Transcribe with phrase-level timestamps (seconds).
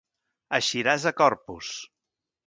[0.57, 1.69] Eixiràs a Corpus!